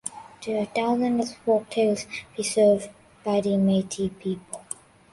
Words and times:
There 0.43 0.59
are 0.59 0.65
thousands 0.65 1.29
of 1.29 1.45
folktales 1.45 2.07
preserved 2.33 2.89
by 3.23 3.39
the 3.39 3.49
Meitei 3.55 4.09
people. 4.17 4.65